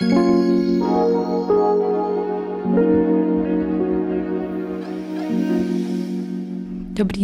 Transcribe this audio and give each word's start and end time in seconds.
Dobrý 0.00 0.10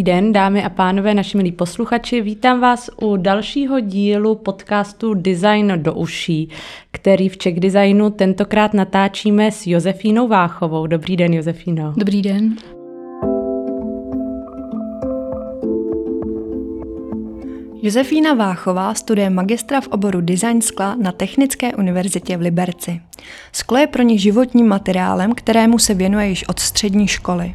den, 0.03 0.33
dámy 0.33 0.65
a 0.65 0.69
pánové, 0.69 1.15
naši 1.15 1.37
milí 1.37 1.53
posluchači. 1.53 2.21
Vítám 2.21 2.61
vás 2.61 2.91
u 3.03 3.17
dalšího 3.17 3.81
dílu 3.81 4.35
podcastu 4.35 5.15
Design 5.15 5.73
do 5.77 5.95
uší, 5.95 6.49
který 6.91 7.29
v 7.29 7.37
Czech 7.37 7.61
Designu 7.61 8.11
tentokrát 8.11 8.75
natáčíme 8.75 9.51
s 9.51 9.67
Josefínou 9.67 10.29
Váchovou. 10.29 10.87
Dobrý 10.87 11.17
den, 11.17 11.35
Josefíno. 11.35 11.95
Dobrý 11.97 12.23
den. 12.23 12.57
Josefína 17.87 18.35
Váchová 18.35 18.95
studuje 18.95 19.31
magistra 19.31 19.81
v 19.81 19.89
oboru 19.89 20.21
design 20.21 20.63
skla 20.63 20.95
na 20.95 21.13
Technické 21.13 21.75
univerzitě 21.75 22.37
v 22.37 22.41
Liberci. 22.41 23.01
Sklo 23.53 23.79
je 23.79 23.87
pro 23.87 24.03
ní 24.03 24.19
životním 24.19 24.69
materiálem, 24.69 25.35
kterému 25.35 25.79
se 25.79 25.95
věnuje 25.95 26.29
již 26.29 26.49
od 26.49 26.59
střední 26.59 27.09
školy. 27.09 27.55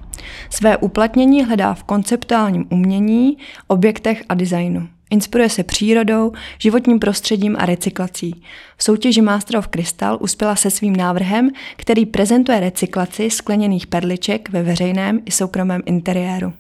Své 0.49 0.77
uplatnění 0.77 1.45
hledá 1.45 1.73
v 1.73 1.83
konceptuálním 1.83 2.65
umění, 2.69 3.37
objektech 3.67 4.23
a 4.29 4.33
designu. 4.33 4.87
Inspiruje 5.09 5.49
se 5.49 5.63
přírodou, 5.63 6.31
životním 6.59 6.99
prostředím 6.99 7.55
a 7.59 7.65
recyklací. 7.65 8.43
V 8.77 8.83
soutěži 8.83 9.21
Master 9.21 9.57
of 9.57 9.67
Crystal 9.67 10.17
uspěla 10.21 10.55
se 10.55 10.71
svým 10.71 10.95
návrhem, 10.95 11.49
který 11.77 12.05
prezentuje 12.05 12.59
recyklaci 12.59 13.29
skleněných 13.29 13.87
perliček 13.87 14.49
ve 14.49 14.63
veřejném 14.63 15.19
i 15.25 15.31
soukromém 15.31 15.81
interiéru. 15.85 16.53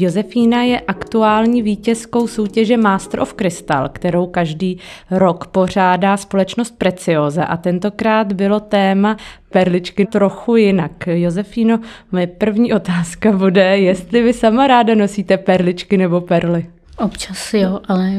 Josefína 0.00 0.62
je 0.62 0.80
aktuální 0.80 1.62
vítězkou 1.62 2.26
soutěže 2.26 2.76
Master 2.76 3.20
of 3.20 3.34
Crystal, 3.34 3.88
kterou 3.88 4.26
každý 4.26 4.78
rok 5.10 5.46
pořádá 5.46 6.16
společnost 6.16 6.78
Preciosa 6.78 7.44
a 7.44 7.56
tentokrát 7.56 8.32
bylo 8.32 8.60
téma 8.60 9.16
perličky 9.50 10.06
trochu 10.06 10.56
jinak. 10.56 10.92
Josefíno, 11.06 11.80
moje 12.12 12.26
první 12.26 12.72
otázka 12.72 13.32
bude, 13.32 13.78
jestli 13.78 14.22
vy 14.22 14.32
sama 14.32 14.66
ráda 14.66 14.94
nosíte 14.94 15.36
perličky 15.36 15.96
nebo 15.96 16.20
perly. 16.20 16.66
Občas 16.98 17.54
jo, 17.54 17.80
ale 17.88 18.10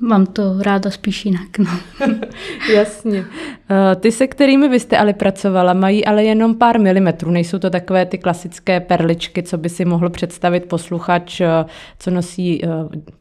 Mám 0.00 0.26
to 0.26 0.62
ráda 0.62 0.90
spíš 0.90 1.24
jinak. 1.24 1.58
No. 1.58 1.70
Jasně. 2.74 3.24
Eh, 3.70 3.96
ty, 3.96 4.12
se 4.12 4.26
kterými 4.26 4.68
vy 4.68 4.80
jste 4.80 4.98
ale 4.98 5.12
pracovala, 5.12 5.72
mají 5.72 6.04
ale 6.04 6.24
jenom 6.24 6.54
pár 6.54 6.80
milimetrů. 6.80 7.30
Nejsou 7.30 7.58
to 7.58 7.70
takové 7.70 8.06
ty 8.06 8.18
klasické 8.18 8.80
perličky, 8.80 9.42
co 9.42 9.58
by 9.58 9.68
si 9.68 9.84
mohl 9.84 10.10
představit 10.10 10.64
posluchač, 10.64 11.40
eh, 11.40 11.64
co 11.98 12.10
nosí 12.10 12.64
eh, 12.64 12.68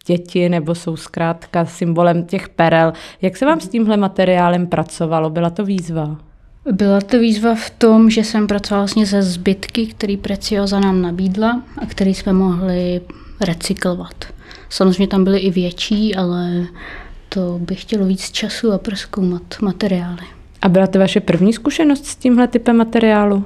děti, 0.06 0.50
nebo 0.50 0.76
jsou 0.76 0.96
zkrátka 0.96 1.66
symbolem 1.66 2.26
těch 2.26 2.50
perel. 2.50 2.94
Jak 3.22 3.38
se 3.38 3.46
vám 3.46 3.60
s 3.60 3.70
tímhle 3.70 3.98
materiálem 3.98 4.68
pracovalo? 4.68 5.30
Byla 5.30 5.50
to 5.50 5.66
výzva? 5.66 6.18
Byla 6.72 7.02
to 7.02 7.20
výzva 7.20 7.56
v 7.56 7.70
tom, 7.70 8.10
že 8.10 8.24
jsem 8.24 8.48
pracovala 8.48 8.82
vlastně 8.82 9.06
ze 9.06 9.22
zbytky, 9.22 9.88
který 9.88 10.18
Preciosa 10.18 10.80
nám 10.80 11.02
nabídla 11.02 11.62
a 11.78 11.86
který 11.86 12.14
jsme 12.14 12.34
mohli 12.34 13.02
recyklovat. 13.42 14.37
Samozřejmě 14.70 15.08
tam 15.08 15.24
byly 15.24 15.40
i 15.40 15.52
větší, 15.52 16.16
ale 16.16 16.66
to 17.30 17.60
by 17.62 17.76
chtělo 17.76 18.06
víc 18.06 18.32
času 18.32 18.72
a 18.72 18.78
proskoumat 18.78 19.42
materiály. 19.62 20.24
A 20.62 20.70
byla 20.70 20.88
to 20.88 21.00
vaše 21.00 21.20
první 21.20 21.54
zkušenost 21.54 22.06
s 22.06 22.16
tímhle 22.16 22.48
typem 22.48 22.78
materiálu? 22.78 23.46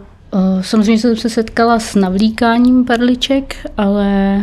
Samozřejmě 0.61 0.99
jsem 0.99 1.15
se 1.15 1.29
setkala 1.29 1.79
s 1.79 1.95
navlíkáním 1.95 2.85
perliček, 2.85 3.55
ale 3.77 4.41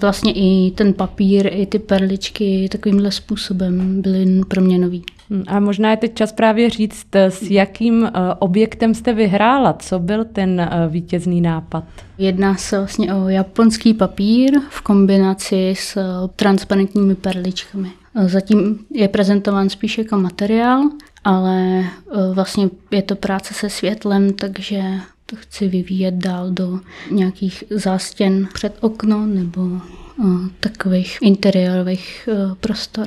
vlastně 0.00 0.32
i 0.32 0.70
ten 0.70 0.94
papír, 0.94 1.50
i 1.52 1.66
ty 1.66 1.78
perličky 1.78 2.68
takovýmhle 2.72 3.10
způsobem 3.10 4.02
byly 4.02 4.40
pro 4.48 4.60
mě 4.60 4.78
nový. 4.78 5.04
Hm, 5.30 5.44
a 5.46 5.60
možná 5.60 5.90
je 5.90 5.96
teď 5.96 6.14
čas 6.14 6.32
právě 6.32 6.70
říct, 6.70 7.06
s 7.14 7.42
jakým 7.42 8.10
objektem 8.38 8.94
jste 8.94 9.12
vyhrála. 9.12 9.72
Co 9.72 9.98
byl 9.98 10.24
ten 10.24 10.70
vítězný 10.88 11.40
nápad? 11.40 11.84
Jedná 12.18 12.56
se 12.56 12.78
vlastně 12.78 13.14
o 13.14 13.28
japonský 13.28 13.94
papír 13.94 14.60
v 14.70 14.80
kombinaci 14.80 15.74
s 15.78 15.98
transparentními 16.36 17.14
perličkami. 17.14 17.90
Zatím 18.26 18.78
je 18.90 19.08
prezentován 19.08 19.68
spíš 19.68 19.98
jako 19.98 20.18
materiál, 20.18 20.82
ale 21.24 21.84
vlastně 22.32 22.68
je 22.90 23.02
to 23.02 23.16
práce 23.16 23.54
se 23.54 23.70
světlem, 23.70 24.32
takže 24.32 24.82
to 25.26 25.36
chci 25.36 25.68
vyvíjet 25.68 26.14
dál 26.14 26.50
do 26.50 26.80
nějakých 27.10 27.64
zástěn 27.70 28.48
před 28.54 28.76
okno 28.80 29.26
nebo 29.26 29.60
takových 30.60 31.18
interiérových 31.22 32.28
prostor. 32.60 33.06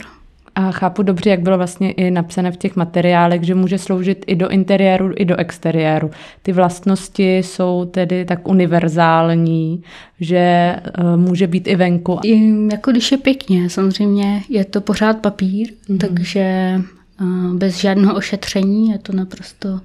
A 0.56 0.72
chápu 0.72 1.04
dobře, 1.04 1.30
jak 1.30 1.42
bylo 1.42 1.58
vlastně 1.58 1.92
i 1.92 2.12
napsané 2.12 2.52
v 2.52 2.58
těch 2.58 2.76
materiálech, 2.76 3.44
že 3.44 3.56
může 3.56 3.78
sloužit 3.78 4.24
i 4.28 4.36
do 4.36 4.50
interiéru, 4.50 5.14
i 5.16 5.26
do 5.26 5.36
exteriéru. 5.36 6.12
Ty 6.42 6.54
vlastnosti 6.54 7.38
jsou 7.38 7.86
tedy 7.86 8.26
tak 8.26 8.48
univerzální, 8.48 9.84
že 10.20 10.76
uh, 11.00 11.18
může 11.18 11.48
být 11.48 11.68
i 11.68 11.76
venku. 11.76 12.20
I 12.24 12.68
jako 12.72 12.92
když 12.92 13.12
je 13.12 13.18
pěkně, 13.18 13.70
samozřejmě 13.70 14.44
je 14.50 14.66
to 14.66 14.82
pořád 14.82 15.18
papír, 15.18 15.68
mm-hmm. 15.68 15.98
takže 15.98 16.76
uh, 17.22 17.54
bez 17.54 17.78
žádného 17.78 18.16
ošetření 18.16 18.90
je 18.90 18.98
to 18.98 19.14
naprosto 19.14 19.80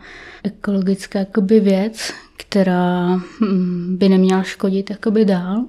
ekologická 0.44 1.18
jakoby 1.18 1.60
věc, 1.60 2.12
která 2.36 3.20
hm, 3.40 3.96
by 3.98 4.08
neměla 4.08 4.42
škodit 4.42 4.90
jakoby 4.90 5.24
dál 5.24 5.64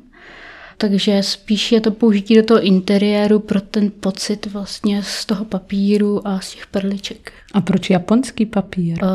takže 0.77 1.23
spíš 1.23 1.71
je 1.71 1.81
to 1.81 1.91
použití 1.91 2.35
do 2.35 2.43
toho 2.43 2.61
interiéru 2.61 3.39
pro 3.39 3.61
ten 3.61 3.91
pocit 3.99 4.45
vlastně 4.45 5.03
z 5.03 5.25
toho 5.25 5.45
papíru 5.45 6.27
a 6.27 6.39
z 6.39 6.51
těch 6.51 6.67
perliček. 6.67 7.31
A 7.53 7.61
proč 7.61 7.89
japonský 7.89 8.45
papír? 8.45 9.03
Uh, 9.03 9.09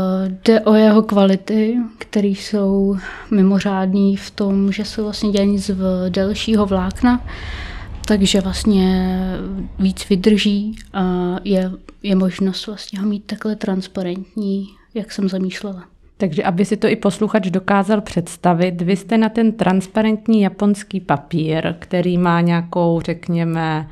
jde 0.45 0.61
o 0.61 0.75
jeho 0.75 1.03
kvality, 1.03 1.77
které 1.99 2.29
jsou 2.29 2.97
mimořádné 3.31 4.17
v 4.17 4.31
tom, 4.31 4.73
že 4.73 4.85
jsou 4.85 5.05
vlastně 5.05 5.31
dělané 5.31 5.59
z 5.59 5.77
delšího 6.09 6.67
vlákna, 6.67 7.27
takže 8.07 8.41
vlastně 8.41 9.19
víc 9.79 10.09
vydrží 10.09 10.77
a 10.93 11.37
je, 11.45 11.71
je 12.03 12.17
možnost 12.17 12.67
vlastně 12.67 13.01
ho 13.01 13.07
mít 13.07 13.25
takhle 13.27 13.57
transparentní, 13.57 14.67
jak 14.95 15.13
jsem 15.13 15.29
zamýšlela. 15.29 15.85
Takže 16.21 16.43
aby 16.43 16.65
si 16.65 16.77
to 16.77 16.89
i 16.89 16.97
posluchač 16.97 17.47
dokázal 17.47 18.01
představit, 18.01 18.83
vy 18.83 18.97
jste 18.97 19.19
na 19.19 19.29
ten 19.29 19.53
transparentní 19.53 20.41
japonský 20.41 21.01
papír, 21.01 21.75
který 21.79 22.19
má 22.19 22.41
nějakou, 22.41 23.01
řekněme, 23.01 23.89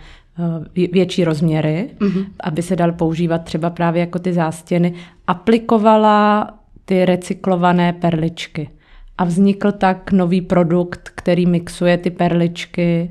eh, 0.76 0.88
větší 0.92 1.24
rozměry, 1.24 1.90
mm-hmm. 1.98 2.26
aby 2.40 2.62
se 2.62 2.76
dal 2.76 2.92
používat 2.92 3.38
třeba 3.44 3.70
právě 3.70 4.00
jako 4.00 4.18
ty 4.18 4.32
zástěny, 4.32 4.94
aplikovala 5.26 6.50
ty 6.84 7.04
recyklované 7.04 7.92
perličky. 7.92 8.70
A 9.18 9.24
vznikl 9.24 9.72
tak 9.72 10.12
nový 10.12 10.40
produkt, 10.40 11.10
který 11.14 11.46
mixuje 11.46 11.98
ty 11.98 12.10
perličky 12.10 13.10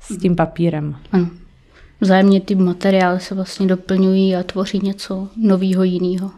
s 0.00 0.18
tím 0.18 0.36
papírem. 0.36 0.96
Ano. 1.12 1.28
Vzájemně 2.00 2.40
ty 2.40 2.54
materiály 2.54 3.20
se 3.20 3.34
vlastně 3.34 3.66
doplňují 3.66 4.36
a 4.36 4.42
tvoří 4.42 4.80
něco 4.82 5.28
nového 5.36 5.82
jiného 5.82 6.30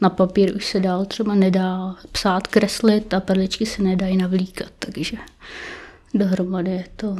na 0.00 0.10
papír 0.10 0.56
už 0.56 0.66
se 0.66 0.80
dál 0.80 1.04
třeba 1.04 1.34
nedá 1.34 1.94
psát, 2.12 2.46
kreslit 2.46 3.14
a 3.14 3.20
perličky 3.20 3.66
se 3.66 3.82
nedají 3.82 4.16
navlíkat, 4.16 4.68
takže 4.78 5.16
dohromady 6.14 6.70
je 6.70 6.84
to 6.96 7.16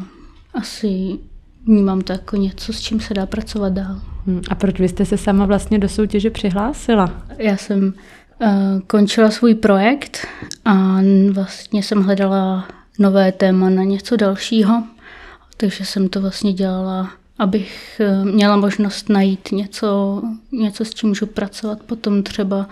asi 0.54 1.19
vnímám 1.66 2.00
to 2.00 2.12
jako 2.12 2.37
něco, 2.37 2.72
s 2.72 2.81
čím 2.81 3.00
se 3.00 3.14
dá 3.14 3.26
pracovat 3.26 3.72
dál. 3.72 4.00
Hmm, 4.26 4.42
a 4.48 4.54
proč 4.54 4.81
vy 4.81 4.88
jste 4.88 5.04
se 5.04 5.19
sama 5.19 5.47
vlastně 5.47 5.78
do 5.78 5.88
soutěže 5.88 6.31
přihlásila? 6.31 7.22
Já 7.38 7.56
jsem 7.56 7.94
uh, 8.42 8.81
končila 8.87 9.31
svůj 9.31 9.54
projekt 9.54 10.26
a 10.64 10.98
vlastně 11.32 11.82
jsem 11.82 12.03
hledala 12.03 12.69
nové 12.98 13.32
téma 13.32 13.70
na 13.70 13.82
něco 13.82 14.16
dalšího, 14.16 14.82
takže 15.56 15.84
jsem 15.84 16.08
to 16.08 16.20
vlastně 16.20 16.53
dělala 16.53 17.10
abych 17.38 18.00
eh, 18.00 18.25
měla 18.25 18.56
možnost 18.56 19.08
najít 19.08 19.52
něco, 19.52 20.22
něco, 20.52 20.84
s 20.84 20.94
čím 20.94 21.08
můžu 21.08 21.26
pracovat 21.26 21.82
potom 21.82 22.22
třeba 22.22 22.69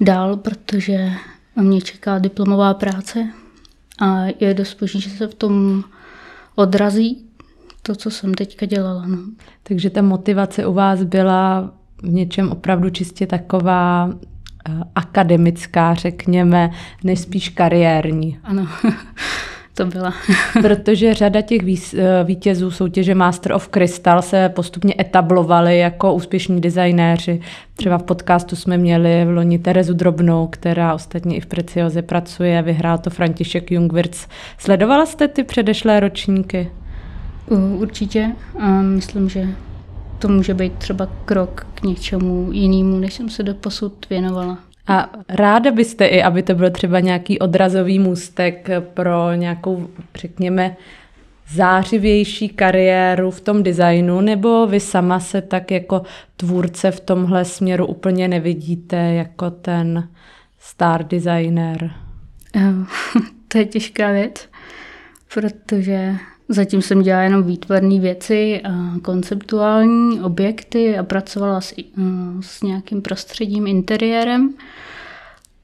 dál, 0.00 0.36
protože 0.36 1.12
mě 1.56 1.80
čeká 1.80 2.18
diplomová 2.18 2.74
práce 2.74 3.28
a 4.00 4.24
je 4.40 4.54
dost 4.54 4.80
možný, 4.80 5.00
že 5.00 5.10
se 5.10 5.26
v 5.26 5.34
tom 5.34 5.84
odrazí 6.54 7.24
to, 7.82 7.94
co 7.94 8.10
jsem 8.10 8.34
teďka 8.34 8.66
dělala. 8.66 9.06
No. 9.06 9.18
Takže 9.62 9.90
ta 9.90 10.02
motivace 10.02 10.66
u 10.66 10.72
vás 10.72 11.02
byla 11.02 11.72
v 12.02 12.08
něčem 12.08 12.52
opravdu 12.52 12.90
čistě 12.90 13.26
taková 13.26 14.10
eh, 14.12 14.72
akademická, 14.94 15.94
řekněme, 15.94 16.70
než 17.04 17.20
spíš 17.20 17.48
kariérní. 17.48 18.38
Ano. 18.44 18.68
to 19.78 19.86
byla. 19.86 20.14
Protože 20.62 21.14
řada 21.14 21.40
těch 21.40 21.62
eh, 21.94 22.24
vítězů 22.24 22.70
soutěže 22.70 23.14
Master 23.14 23.52
of 23.52 23.68
Crystal 23.68 24.22
se 24.22 24.48
postupně 24.48 24.94
etablovali 25.00 25.78
jako 25.78 26.14
úspěšní 26.14 26.60
designéři. 26.60 27.40
Třeba 27.76 27.98
v 27.98 28.02
podcastu 28.02 28.56
jsme 28.56 28.78
měli 28.78 29.24
v 29.24 29.30
loni 29.30 29.58
Terezu 29.58 29.94
Drobnou, 29.94 30.46
která 30.46 30.94
ostatně 30.94 31.36
i 31.36 31.40
v 31.40 31.46
Precioze 31.46 32.02
pracuje, 32.02 32.62
vyhrál 32.62 32.98
to 32.98 33.10
František 33.10 33.70
Jungwirth. 33.70 34.28
Sledovala 34.58 35.06
jste 35.06 35.28
ty 35.28 35.44
předešlé 35.44 36.00
ročníky? 36.00 36.70
Určitě. 37.78 38.32
A 38.58 38.68
myslím, 38.68 39.28
že 39.28 39.48
to 40.18 40.28
může 40.28 40.54
být 40.54 40.72
třeba 40.72 41.08
krok 41.24 41.66
k 41.74 41.82
něčemu 41.82 42.48
jinému, 42.52 42.98
než 42.98 43.14
jsem 43.14 43.28
se 43.28 43.42
do 43.42 43.54
posud 43.54 44.08
věnovala. 44.10 44.58
A 44.88 45.10
ráda 45.28 45.70
byste 45.70 46.06
i, 46.06 46.22
aby 46.22 46.42
to 46.42 46.54
byl 46.54 46.70
třeba 46.70 47.00
nějaký 47.00 47.38
odrazový 47.38 47.98
můstek 47.98 48.68
pro 48.94 49.34
nějakou, 49.34 49.88
řekněme, 50.14 50.76
zářivější 51.48 52.48
kariéru 52.48 53.30
v 53.30 53.40
tom 53.40 53.62
designu, 53.62 54.20
nebo 54.20 54.66
vy 54.66 54.80
sama 54.80 55.20
se 55.20 55.42
tak 55.42 55.70
jako 55.70 56.02
tvůrce 56.36 56.90
v 56.90 57.00
tomhle 57.00 57.44
směru 57.44 57.86
úplně 57.86 58.28
nevidíte 58.28 58.96
jako 58.96 59.50
ten 59.50 60.08
star 60.58 61.04
designer? 61.04 61.90
To 63.48 63.58
je 63.58 63.64
těžká 63.64 64.12
věc, 64.12 64.48
protože 65.34 66.14
zatím 66.48 66.82
jsem 66.82 67.02
dělala 67.02 67.24
jenom 67.24 67.42
výtvarné 67.42 68.00
věci, 68.00 68.60
a 68.64 68.98
konceptuální 69.02 70.20
objekty 70.20 70.98
a 70.98 71.02
pracovala 71.02 71.60
s, 71.60 71.74
s 72.40 72.62
nějakým 72.62 73.02
prostředím, 73.02 73.66
interiérem, 73.66 74.54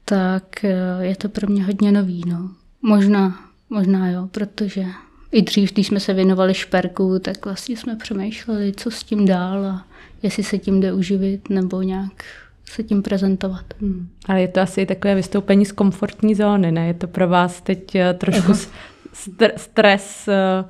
tak 0.05 0.65
e, 0.65 0.77
je 1.01 1.15
to 1.15 1.29
pro 1.29 1.47
mě 1.47 1.63
hodně 1.63 1.91
nový. 1.91 2.23
No. 2.27 2.49
Možná, 2.81 3.39
možná 3.69 4.09
jo, 4.09 4.27
protože 4.31 4.85
i 5.31 5.41
dřív, 5.41 5.73
když 5.73 5.87
jsme 5.87 5.99
se 5.99 6.13
věnovali 6.13 6.53
šperku, 6.53 7.19
tak 7.19 7.45
vlastně 7.45 7.77
jsme 7.77 7.95
přemýšleli, 7.95 8.73
co 8.77 8.91
s 8.91 9.03
tím 9.03 9.25
dál 9.25 9.65
a 9.65 9.85
jestli 10.23 10.43
se 10.43 10.57
tím 10.57 10.81
jde 10.81 10.93
uživit 10.93 11.49
nebo 11.49 11.81
nějak 11.81 12.23
se 12.65 12.83
tím 12.83 13.01
prezentovat. 13.01 13.65
Hmm. 13.81 14.07
Ale 14.25 14.41
je 14.41 14.47
to 14.47 14.61
asi 14.61 14.85
takové 14.85 15.15
vystoupení 15.15 15.65
z 15.65 15.71
komfortní 15.71 16.35
zóny, 16.35 16.71
ne? 16.71 16.87
Je 16.87 16.93
to 16.93 17.07
pro 17.07 17.27
vás 17.27 17.61
teď 17.61 17.95
eh, 17.95 18.13
trošku 18.13 18.53
st- 19.15 19.51
stres 19.55 20.27
uh, 20.27 20.69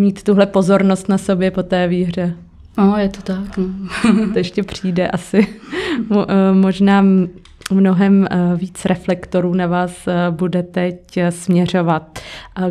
mít 0.00 0.22
tuhle 0.22 0.46
pozornost 0.46 1.08
na 1.08 1.18
sobě 1.18 1.50
po 1.50 1.62
té 1.62 1.88
výhře? 1.88 2.34
No, 2.78 2.96
je 2.96 3.08
to 3.08 3.22
tak. 3.22 3.56
No. 3.56 3.68
to 4.32 4.38
ještě 4.38 4.62
přijde 4.62 5.08
asi. 5.08 5.46
Mo- 6.10 6.26
eh, 6.28 6.54
možná 6.54 7.04
mnohem 7.70 8.26
eh, 8.30 8.56
víc 8.56 8.84
reflektorů 8.84 9.54
na 9.54 9.66
vás 9.66 10.08
eh, 10.08 10.30
bude 10.30 10.62
teď 10.62 11.16
eh, 11.16 11.32
směřovat. 11.32 12.18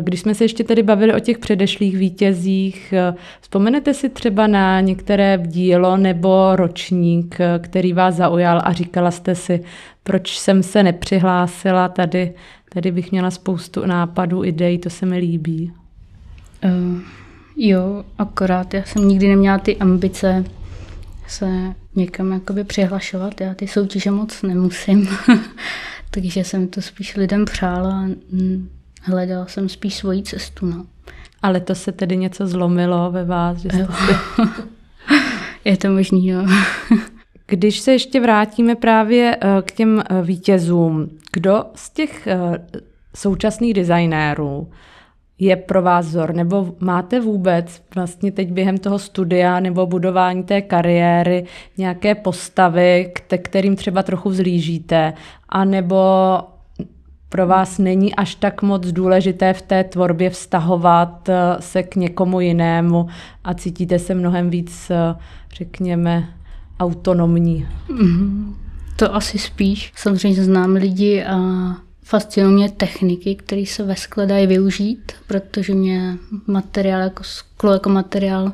Když 0.00 0.20
jsme 0.20 0.34
se 0.34 0.44
ještě 0.44 0.64
tedy 0.64 0.82
bavili 0.82 1.14
o 1.14 1.20
těch 1.20 1.38
předešlých 1.38 1.96
vítězích, 1.96 2.94
vzpomenete 3.40 3.94
si 3.94 4.08
třeba 4.08 4.46
na 4.46 4.80
některé 4.80 5.38
dílo 5.46 5.96
nebo 5.96 6.56
ročník, 6.56 7.38
který 7.58 7.92
vás 7.92 8.14
zaujal 8.14 8.60
a 8.64 8.72
říkala 8.72 9.10
jste 9.10 9.34
si, 9.34 9.60
proč 10.02 10.38
jsem 10.38 10.62
se 10.62 10.82
nepřihlásila, 10.82 11.88
tady, 11.88 12.32
tady 12.68 12.92
bych 12.92 13.10
měla 13.12 13.30
spoustu 13.30 13.86
nápadů, 13.86 14.44
ideí, 14.44 14.78
to 14.78 14.90
se 14.90 15.06
mi 15.06 15.18
líbí. 15.18 15.72
Uh, 16.64 17.00
jo, 17.56 18.04
akorát 18.18 18.74
já 18.74 18.84
jsem 18.84 19.08
nikdy 19.08 19.28
neměla 19.28 19.58
ty 19.58 19.76
ambice 19.76 20.44
se 21.28 21.74
někam 21.94 22.32
jakoby 22.32 22.64
přihlašovat. 22.64 23.40
Já 23.40 23.54
ty 23.54 23.68
soutěže 23.68 24.10
moc 24.10 24.42
nemusím, 24.42 25.08
takže 26.10 26.44
jsem 26.44 26.68
to 26.68 26.82
spíš 26.82 27.16
lidem 27.16 27.44
přála 27.44 27.90
a 27.90 28.08
hledala 29.02 29.46
jsem 29.46 29.68
spíš 29.68 29.94
svoji 29.94 30.22
cestu. 30.22 30.66
No. 30.66 30.86
Ale 31.42 31.60
to 31.60 31.74
se 31.74 31.92
tedy 31.92 32.16
něco 32.16 32.46
zlomilo 32.46 33.10
ve 33.12 33.24
vás? 33.24 33.58
Že 33.58 33.68
jste. 33.68 33.88
Je 35.64 35.76
to 35.76 35.90
možný, 35.90 36.28
jo. 36.28 36.46
Když 37.50 37.80
se 37.80 37.92
ještě 37.92 38.20
vrátíme 38.20 38.74
právě 38.74 39.36
eh, 39.40 39.62
k 39.62 39.72
těm 39.72 40.00
eh, 40.00 40.22
vítězům, 40.22 41.08
kdo 41.32 41.64
z 41.74 41.90
těch 41.90 42.26
eh, 42.26 42.38
současných 43.16 43.74
designérů 43.74 44.68
je 45.38 45.56
pro 45.56 45.82
vás 45.82 46.06
vzor? 46.06 46.34
Nebo 46.34 46.74
máte 46.80 47.20
vůbec 47.20 47.82
vlastně 47.94 48.32
teď 48.32 48.52
během 48.52 48.78
toho 48.78 48.98
studia 48.98 49.60
nebo 49.60 49.86
budování 49.86 50.42
té 50.42 50.62
kariéry 50.62 51.44
nějaké 51.78 52.14
postavy, 52.14 53.12
kterým 53.42 53.76
třeba 53.76 54.02
trochu 54.02 54.28
vzlížíte? 54.28 55.12
A 55.48 55.64
nebo 55.64 55.96
pro 57.28 57.46
vás 57.46 57.78
není 57.78 58.14
až 58.14 58.34
tak 58.34 58.62
moc 58.62 58.86
důležité 58.86 59.52
v 59.52 59.62
té 59.62 59.84
tvorbě 59.84 60.30
vztahovat 60.30 61.30
se 61.60 61.82
k 61.82 61.96
někomu 61.96 62.40
jinému 62.40 63.06
a 63.44 63.54
cítíte 63.54 63.98
se 63.98 64.14
mnohem 64.14 64.50
víc, 64.50 64.90
řekněme, 65.54 66.37
autonomní? 66.80 67.68
Mm-hmm. 67.88 68.54
To 68.96 69.14
asi 69.14 69.38
spíš. 69.38 69.92
Samozřejmě 69.96 70.44
znám 70.44 70.72
lidi 70.72 71.24
a 71.24 71.38
Fascinují 72.08 72.54
mě 72.54 72.70
techniky, 72.70 73.34
které 73.34 73.64
se 73.66 73.82
ve 73.82 73.96
skle 73.96 74.26
dají 74.26 74.46
využít, 74.46 75.12
protože 75.26 75.74
mě 75.74 76.16
materiál 76.46 77.00
jako 77.00 77.24
sklo, 77.24 77.72
jako 77.72 77.90
materiál 77.90 78.52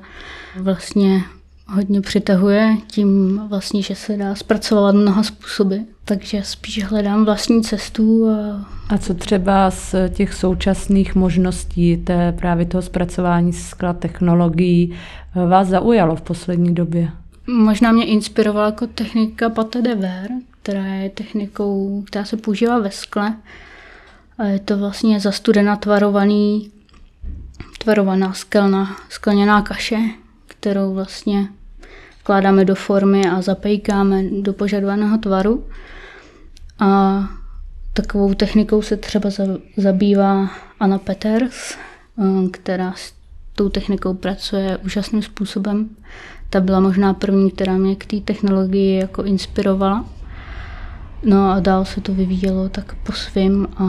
vlastně 0.61 1.25
hodně 1.67 2.01
přitahuje 2.01 2.77
tím 2.87 3.41
vlastně, 3.49 3.83
že 3.83 3.95
se 3.95 4.17
dá 4.17 4.35
zpracovat 4.35 4.95
mnoha 4.95 5.23
způsoby. 5.23 5.77
Takže 6.05 6.43
spíš 6.45 6.85
hledám 6.85 7.25
vlastní 7.25 7.63
cestu. 7.63 8.29
A... 8.29 8.67
a 8.89 8.99
co 8.99 9.15
třeba 9.15 9.71
z 9.71 9.95
těch 10.09 10.35
současných 10.35 11.15
možností 11.15 11.97
té 11.97 12.33
právě 12.33 12.67
toho 12.67 12.83
zpracování 12.83 13.53
skla 13.53 13.93
technologií 13.93 14.95
vás 15.49 15.69
zaujalo 15.69 16.17
v 16.17 16.23
poslední 16.23 16.75
době? 16.75 17.11
Možná 17.47 17.93
mě 17.93 18.07
inspirovala 18.07 18.67
jako 18.67 18.87
technika 18.87 19.51
Pate 19.51 19.83
de 19.83 19.95
Ver, 19.95 20.31
která 20.63 20.85
je 20.85 21.11
technikou, 21.11 22.03
která 22.07 22.25
se 22.25 22.37
používá 22.37 22.79
ve 22.79 22.91
skle. 22.91 23.37
A 24.39 24.45
je 24.45 24.59
to 24.59 24.79
vlastně 24.79 25.21
zastudena 25.21 25.77
tvarovaný, 25.77 26.73
tvarovaná 27.79 28.33
skelna, 28.33 28.97
skleněná 29.09 29.63
kaše, 29.63 29.99
kterou 30.47 30.95
vlastně 30.95 31.49
vkládáme 32.21 32.65
do 32.65 32.75
formy 32.75 33.23
a 33.31 33.43
zapejkáme 33.43 34.23
do 34.41 34.53
požadovaného 34.53 35.19
tvaru. 35.19 35.67
A 36.79 37.21
takovou 37.93 38.35
technikou 38.35 38.83
se 38.83 38.97
třeba 38.97 39.31
zabývá 39.77 40.51
Anna 40.81 40.99
Peters, 40.99 41.75
eh, 41.75 42.49
která 42.51 42.93
s 42.97 43.13
tou 43.55 43.69
technikou 43.69 44.15
pracuje 44.15 44.77
úžasným 44.77 45.23
způsobem. 45.23 45.91
Ta 46.55 46.61
byla 46.61 46.81
možná 46.81 47.15
první, 47.15 47.51
která 47.51 47.77
mě 47.77 47.97
k 47.97 48.07
té 48.07 48.21
technologii 48.21 49.01
jako 49.01 49.23
inspirovala. 49.23 50.05
No 51.25 51.51
a 51.51 51.61
dál 51.61 51.85
se 51.85 52.01
to 52.01 52.15
vyvíjelo 52.15 52.69
tak 52.69 52.95
po 52.95 53.13
svým 53.13 53.69
a 53.77 53.85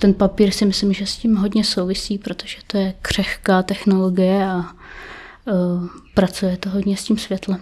ten 0.00 0.14
papír 0.14 0.50
si 0.50 0.66
myslím, 0.66 0.92
že 0.92 1.06
s 1.06 1.16
tím 1.16 1.36
hodně 1.36 1.64
souvisí, 1.64 2.18
protože 2.18 2.56
to 2.66 2.78
je 2.78 2.94
křehká 3.02 3.62
technologie 3.62 4.46
a 4.46 4.56
uh, 4.56 5.86
pracuje 6.14 6.56
to 6.56 6.70
hodně 6.70 6.96
s 6.96 7.04
tím 7.04 7.18
světlem. 7.18 7.60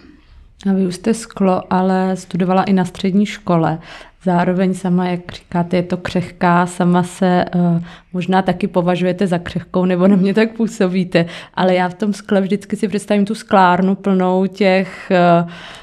A 0.71 0.73
vy 0.73 0.87
už 0.87 0.95
jste 0.95 1.15
sklo, 1.15 1.63
ale 1.73 2.17
studovala 2.17 2.63
i 2.63 2.73
na 2.73 2.85
střední 2.85 3.27
škole. 3.27 3.79
Zároveň 4.25 4.75
sama, 4.75 5.07
jak 5.07 5.33
říkáte, 5.33 5.77
je 5.77 5.83
to 5.83 5.97
křehká, 5.97 6.67
sama 6.67 7.03
se 7.03 7.45
uh, 7.55 7.83
možná 8.13 8.43
taky 8.43 8.67
považujete 8.67 9.27
za 9.27 9.39
křehkou, 9.39 9.85
nebo 9.85 10.09
na 10.09 10.17
mě 10.17 10.35
tak 10.35 10.53
působíte, 10.53 11.27
ale 11.55 11.75
já 11.75 11.89
v 11.89 11.95
tom 11.95 12.13
skle 12.13 12.41
vždycky 12.41 12.77
si 12.77 12.89
představím 12.89 13.25
tu 13.25 13.35
sklárnu 13.35 13.95
plnou 13.95 14.47
těch 14.47 15.13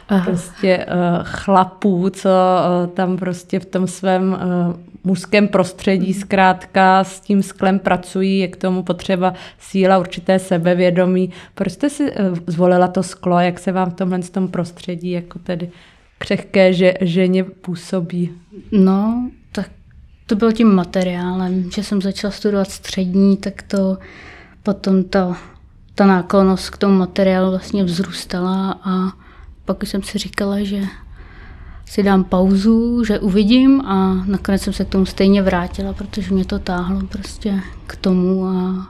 uh, 0.09 0.23
prostě 0.25 0.85
uh, 0.85 1.23
chlapů, 1.23 2.09
co 2.09 2.29
uh, 2.29 2.93
tam 2.93 3.17
prostě 3.17 3.59
v 3.59 3.65
tom 3.65 3.87
svém 3.87 4.33
uh, 4.33 4.90
mužském 5.03 5.47
prostředí 5.47 6.13
zkrátka 6.13 7.03
s 7.03 7.19
tím 7.19 7.43
sklem 7.43 7.79
pracují, 7.79 8.39
je 8.39 8.47
k 8.47 8.55
tomu 8.55 8.83
potřeba 8.83 9.33
síla, 9.59 9.97
určité 9.97 10.39
sebevědomí. 10.39 11.29
Proč 11.55 11.71
jste 11.71 11.89
si 11.89 12.11
uh, 12.11 12.37
zvolila 12.47 12.87
to 12.87 13.03
sklo, 13.03 13.39
jak 13.39 13.59
se 13.59 13.71
vám 13.71 13.91
v 13.91 13.93
tomhle 13.93 14.19
tom 14.19 14.47
prostředí 14.47 15.11
jako 15.11 15.39
tedy 15.39 15.71
křehké 16.17 16.73
že, 16.73 16.93
ženě 17.01 17.43
působí? 17.43 18.31
No, 18.71 19.29
tak 19.51 19.69
to 20.25 20.35
bylo 20.35 20.51
tím 20.51 20.75
materiálem, 20.75 21.71
že 21.71 21.83
jsem 21.83 22.01
začala 22.01 22.31
studovat 22.31 22.71
střední, 22.71 23.37
tak 23.37 23.61
to 23.61 23.97
potom 24.63 25.03
ta, 25.03 25.37
ta 25.95 26.05
náklonost 26.05 26.69
k 26.69 26.77
tomu 26.77 26.97
materiálu 26.97 27.49
vlastně 27.49 27.83
vzrůstala 27.83 28.79
a 28.83 29.11
pak 29.65 29.85
jsem 29.85 30.03
si 30.03 30.17
říkala, 30.17 30.63
že 30.63 30.81
si 31.91 32.03
dám 32.03 32.23
pauzu, 32.23 33.03
že 33.03 33.19
uvidím 33.19 33.81
a 33.81 34.13
nakonec 34.13 34.61
jsem 34.61 34.73
se 34.73 34.85
k 34.85 34.89
tomu 34.89 35.05
stejně 35.05 35.41
vrátila, 35.41 35.93
protože 35.93 36.33
mě 36.33 36.45
to 36.45 36.59
táhlo 36.59 37.01
prostě 37.07 37.59
k 37.87 37.95
tomu 37.95 38.45
a 38.45 38.87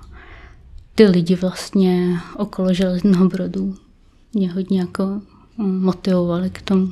ty 0.96 1.06
lidi 1.06 1.36
vlastně 1.36 2.20
okolo 2.38 2.74
železného 2.74 3.30
brodu 3.30 3.76
mě 4.34 4.52
hodně 4.52 4.80
jako 4.80 5.22
motivovali 5.58 6.50
k 6.50 6.62
tomu. 6.62 6.92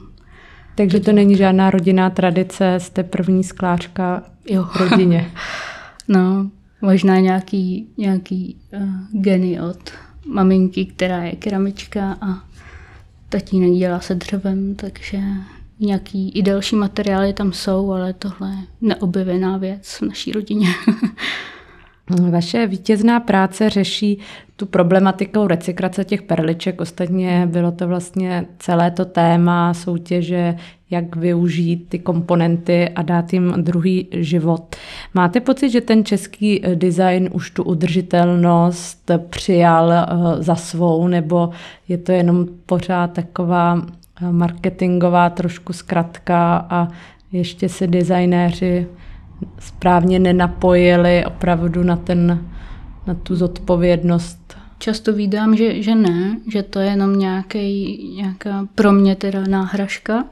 Takže 0.75 0.99
to 0.99 1.11
není 1.11 1.35
žádná 1.35 1.69
rodinná 1.69 2.09
tradice, 2.09 2.75
jste 2.77 3.03
první 3.03 3.43
skláčka 3.43 4.23
jo. 4.45 4.63
v 4.63 4.75
rodině. 4.75 5.31
no, 6.07 6.49
možná 6.81 7.19
nějaký, 7.19 7.87
nějaký 7.97 8.57
uh, 8.73 9.21
geny 9.21 9.61
od 9.61 9.91
maminky, 10.25 10.85
která 10.85 11.23
je 11.23 11.35
keramička 11.35 12.17
a 12.21 12.43
tatínek 13.29 13.79
dělá 13.79 13.99
se 13.99 14.15
dřevem, 14.15 14.75
takže 14.75 15.19
nějaký 15.79 16.29
i 16.29 16.41
další 16.41 16.75
materiály 16.75 17.33
tam 17.33 17.53
jsou, 17.53 17.91
ale 17.91 18.13
tohle 18.13 18.49
je 18.49 18.57
neobjevená 18.81 19.57
věc 19.57 19.87
v 19.87 20.01
naší 20.01 20.31
rodině. 20.31 20.67
Vaše 22.31 22.67
vítězná 22.67 23.19
práce 23.19 23.69
řeší 23.69 24.19
tu 24.55 24.65
problematikou 24.65 25.47
recyklace 25.47 26.05
těch 26.05 26.21
perliček. 26.21 26.81
Ostatně 26.81 27.47
bylo 27.51 27.71
to 27.71 27.87
vlastně 27.87 28.45
celé 28.59 28.91
to 28.91 29.05
téma 29.05 29.73
soutěže, 29.73 30.55
jak 30.89 31.15
využít 31.15 31.85
ty 31.89 31.99
komponenty 31.99 32.89
a 32.89 33.01
dát 33.01 33.33
jim 33.33 33.53
druhý 33.57 34.07
život. 34.11 34.75
Máte 35.13 35.39
pocit, 35.39 35.69
že 35.69 35.81
ten 35.81 36.05
český 36.05 36.61
design 36.75 37.29
už 37.33 37.51
tu 37.51 37.63
udržitelnost 37.63 39.11
přijal 39.29 39.91
eh, 39.91 40.05
za 40.43 40.55
svou, 40.55 41.07
nebo 41.07 41.49
je 41.87 41.97
to 41.97 42.11
jenom 42.11 42.45
pořád 42.65 43.13
taková 43.13 43.81
eh, 43.85 43.91
marketingová 44.31 45.29
trošku 45.29 45.73
zkratka 45.73 46.67
a 46.69 46.87
ještě 47.31 47.69
se 47.69 47.87
designéři 47.87 48.87
správně 49.59 50.19
nenapojili 50.19 51.25
opravdu 51.25 51.83
na, 51.83 51.95
ten, 51.95 52.45
na 53.07 53.13
tu 53.13 53.35
zodpovědnost. 53.35 54.57
Často 54.77 55.13
vídám, 55.13 55.55
že, 55.55 55.83
že 55.83 55.95
ne, 55.95 56.37
že 56.51 56.63
to 56.63 56.79
je 56.79 56.89
jenom 56.89 57.19
nějaký, 57.19 57.97
nějaká 58.15 58.67
pro 58.75 58.91
mě 58.91 59.15
teda 59.15 59.43
náhražka. 59.47 60.25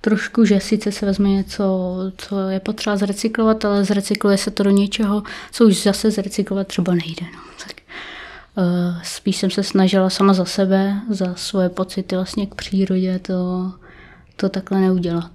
Trošku, 0.00 0.44
že 0.44 0.60
sice 0.60 0.92
se 0.92 1.06
vezme 1.06 1.28
něco, 1.28 1.96
co 2.16 2.48
je 2.48 2.60
potřeba 2.60 2.96
zrecyklovat, 2.96 3.64
ale 3.64 3.84
zrecykluje 3.84 4.38
se 4.38 4.50
to 4.50 4.62
do 4.62 4.70
něčeho, 4.70 5.22
co 5.52 5.66
už 5.66 5.82
zase 5.82 6.10
zrecyklovat 6.10 6.66
třeba 6.66 6.94
nejde. 6.94 7.26
No. 7.34 7.40
Tak, 7.66 7.79
spíš 9.02 9.36
jsem 9.36 9.50
se 9.50 9.62
snažila 9.62 10.10
sama 10.10 10.32
za 10.32 10.44
sebe, 10.44 10.94
za 11.10 11.34
svoje 11.34 11.68
pocity 11.68 12.16
vlastně 12.16 12.46
k 12.46 12.54
přírodě 12.54 13.18
to, 13.18 13.72
to 14.36 14.48
takhle 14.48 14.80
neudělat. 14.80 15.30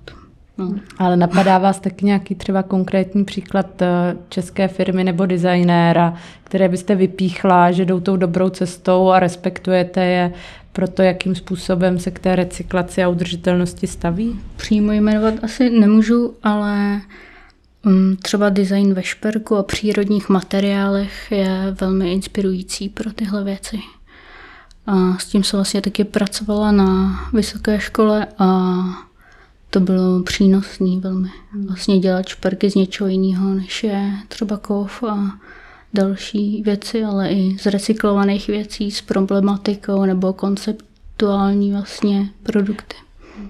No. 0.57 0.75
Ale 0.97 1.17
napadá 1.17 1.57
vás 1.57 1.79
taky 1.79 2.05
nějaký 2.05 2.35
třeba 2.35 2.63
konkrétní 2.63 3.25
příklad 3.25 3.81
eh, 3.81 3.87
české 4.29 4.67
firmy 4.67 5.03
nebo 5.03 5.25
designéra, 5.25 6.13
které 6.43 6.69
byste 6.69 6.95
vypíchla, 6.95 7.71
že 7.71 7.85
jdou 7.85 7.99
tou 7.99 8.15
dobrou 8.17 8.49
cestou 8.49 9.09
a 9.09 9.19
respektujete 9.19 10.05
je 10.05 10.33
pro 10.73 10.87
to, 10.87 11.01
jakým 11.01 11.35
způsobem 11.35 11.99
se 11.99 12.11
k 12.11 12.19
té 12.19 12.35
recyklaci 12.35 13.03
a 13.03 13.09
udržitelnosti 13.09 13.87
staví? 13.87 14.39
Přímo 14.55 14.91
jmenovat 14.91 15.33
asi 15.43 15.69
nemůžu, 15.69 16.33
ale 16.43 16.93
um, 16.93 17.01
třeba 18.21 18.49
design 18.49 18.93
ve 18.93 19.03
šperku 19.03 19.55
a 19.55 19.63
přírodních 19.63 20.29
materiálech 20.29 21.31
je 21.31 21.75
velmi 21.81 22.13
inspirující 22.13 22.89
pro 22.89 23.13
tyhle 23.13 23.43
věci. 23.43 23.79
A 24.87 25.17
s 25.17 25.25
tím 25.25 25.43
jsem 25.43 25.57
vlastně 25.57 25.81
taky 25.81 26.03
pracovala 26.03 26.71
na 26.71 27.19
vysoké 27.33 27.79
škole 27.79 28.27
a 28.39 28.79
to 29.69 29.79
bylo 29.79 30.23
přínosné 30.23 30.99
velmi. 30.99 31.29
Vlastně 31.67 31.99
dělat 31.99 32.27
šperky 32.27 32.69
z 32.69 32.75
něčeho 32.75 33.07
jiného, 33.07 33.53
než 33.53 33.83
je 33.83 34.11
třeba 34.27 34.57
kov 34.57 35.03
a 35.03 35.39
další 35.93 36.61
věci, 36.61 37.03
ale 37.03 37.29
i 37.29 37.57
z 37.59 37.65
recyklovaných 37.65 38.47
věcí, 38.47 38.91
s 38.91 39.01
problematikou 39.01 40.05
nebo 40.05 40.33
konceptuální 40.33 41.71
vlastně 41.71 42.29
produkty. 42.43 42.95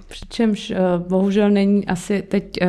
Přičemž 0.07 0.71
eh, 0.71 0.77
bohužel 1.07 1.49
není 1.49 1.87
asi 1.87 2.21
teď 2.21 2.61
eh, 2.61 2.67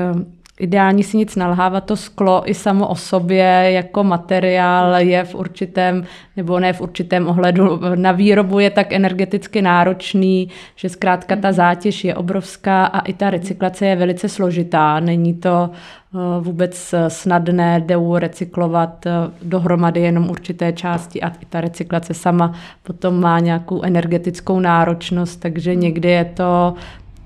ideální 0.61 1.03
si 1.03 1.17
nic 1.17 1.37
nalhávat. 1.37 1.85
To 1.85 1.97
sklo 1.97 2.51
i 2.51 2.55
samo 2.55 2.89
o 2.89 2.95
sobě 2.95 3.71
jako 3.71 4.05
materiál 4.05 4.95
je 5.01 5.25
v 5.25 5.35
určitém, 5.35 6.05
nebo 6.37 6.61
ne 6.61 6.73
v 6.73 6.81
určitém 6.81 7.29
ohledu, 7.29 7.81
na 7.95 8.13
výrobu 8.13 8.59
je 8.59 8.71
tak 8.71 8.93
energeticky 8.93 9.63
náročný, 9.63 10.49
že 10.77 10.89
zkrátka 10.89 11.37
ta 11.37 11.53
zátěž 11.53 12.05
je 12.05 12.15
obrovská 12.15 12.87
a 12.87 13.01
i 13.01 13.13
ta 13.13 13.31
recyklace 13.31 13.87
je 13.87 13.97
velice 13.97 14.29
složitá. 14.29 15.01
Není 15.01 15.35
to 15.35 15.71
eh, 15.71 16.19
vůbec 16.41 16.95
snadné 17.09 17.81
jdou 17.81 18.17
recyklovat 18.17 19.07
eh, 19.07 19.11
dohromady 19.43 20.01
jenom 20.01 20.31
určité 20.31 20.73
části 20.73 21.23
a 21.23 21.29
i 21.29 21.47
ta 21.49 21.61
recyklace 21.61 22.15
sama 22.15 22.53
potom 22.83 23.21
má 23.21 23.39
nějakou 23.41 23.83
energetickou 23.83 24.61
náročnost, 24.61 25.41
takže 25.41 25.75
někdy 25.75 26.09
je 26.09 26.25
to 26.25 26.75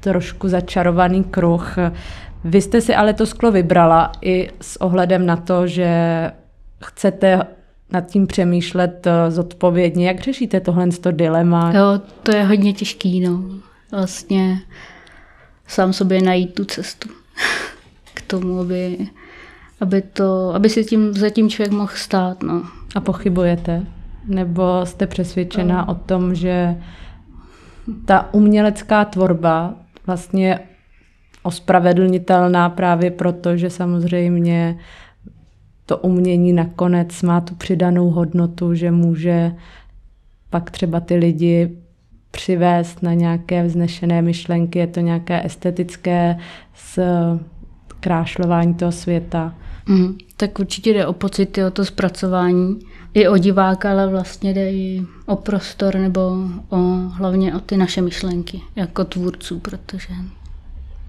trošku 0.00 0.48
začarovaný 0.48 1.24
kruh. 1.24 1.76
Vy 2.44 2.60
jste 2.60 2.80
si 2.80 2.94
ale 2.94 3.14
to 3.14 3.26
sklo 3.26 3.52
vybrala 3.52 4.12
i 4.22 4.50
s 4.60 4.80
ohledem 4.80 5.26
na 5.26 5.36
to, 5.36 5.66
že 5.66 5.90
chcete 6.84 7.40
nad 7.92 8.00
tím 8.00 8.26
přemýšlet 8.26 9.06
eh, 9.06 9.30
zodpovědně. 9.30 10.06
Jak 10.06 10.20
řešíte 10.20 10.60
tohle 10.60 10.88
to 10.88 11.10
dilema? 11.10 11.72
Jo, 11.72 12.00
to 12.22 12.36
je 12.36 12.44
hodně 12.44 12.72
těžký, 12.72 13.20
no. 13.20 13.44
Vlastně 13.92 14.58
sám 15.66 15.92
sobě 15.92 16.22
najít 16.22 16.54
tu 16.54 16.64
cestu 16.64 17.08
k 18.14 18.22
tomu, 18.22 18.60
aby, 18.60 18.98
aby, 19.80 20.02
to, 20.02 20.54
aby 20.54 20.68
si 20.68 20.84
tím, 20.84 21.14
za 21.14 21.30
tím 21.30 21.50
člověk 21.50 21.72
mohl 21.72 21.92
stát, 21.94 22.42
no. 22.42 22.62
A 22.94 23.00
pochybujete? 23.00 23.86
Nebo 24.26 24.86
jste 24.86 25.06
přesvědčena 25.06 25.84
no. 25.88 25.92
o 25.92 25.94
tom, 25.94 26.34
že 26.34 26.76
ta 28.04 28.34
umělecká 28.34 29.04
tvorba 29.04 29.74
vlastně 30.06 30.60
ospravedlnitelná 31.42 32.68
právě 32.68 33.10
proto, 33.10 33.56
že 33.56 33.70
samozřejmě 33.70 34.78
to 35.86 35.98
umění 35.98 36.52
nakonec 36.52 37.22
má 37.22 37.40
tu 37.40 37.54
přidanou 37.54 38.10
hodnotu, 38.10 38.74
že 38.74 38.90
může 38.90 39.52
pak 40.50 40.70
třeba 40.70 41.00
ty 41.00 41.16
lidi 41.16 41.70
přivést 42.30 43.02
na 43.02 43.14
nějaké 43.14 43.62
vznešené 43.62 44.22
myšlenky, 44.22 44.78
je 44.78 44.86
to 44.86 45.00
nějaké 45.00 45.46
estetické 45.46 46.36
krášlování 48.00 48.74
toho 48.74 48.92
světa. 48.92 49.54
Mm, 49.86 50.18
tak 50.36 50.58
určitě 50.58 50.92
jde 50.92 51.06
o 51.06 51.12
pocity, 51.12 51.64
o 51.64 51.70
to 51.70 51.84
zpracování, 51.84 52.78
i 53.14 53.28
o 53.28 53.38
diváka, 53.38 53.90
ale 53.90 54.08
vlastně 54.08 54.54
jde 54.54 54.72
i 54.72 55.02
o 55.26 55.36
prostor 55.36 55.94
nebo 55.94 56.20
o, 56.68 56.76
hlavně 57.08 57.54
o 57.54 57.60
ty 57.60 57.76
naše 57.76 58.02
myšlenky 58.02 58.60
jako 58.76 59.04
tvůrců, 59.04 59.58
protože 59.58 60.14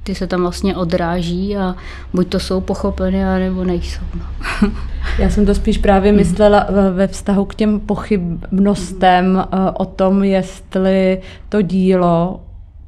ty 0.03 0.15
se 0.15 0.27
tam 0.27 0.41
vlastně 0.41 0.75
odráží 0.75 1.58
a 1.58 1.75
buď 2.13 2.27
to 2.27 2.39
jsou 2.39 2.62
pochopeny, 2.62 3.24
nebo 3.39 3.63
nejsou. 3.63 4.01
No. 4.15 4.72
Já 5.20 5.29
jsem 5.29 5.46
to 5.46 5.55
spíš 5.55 5.77
právě 5.77 6.12
myslela 6.12 6.67
ve 6.93 7.08
vztahu 7.08 7.46
k 7.46 7.55
těm 7.55 7.79
pochybnostem 7.79 9.43
eh, 9.43 9.72
o 9.74 9.86
tom, 9.86 10.24
jestli 10.24 11.22
to 11.50 11.62
dílo, 11.62 12.41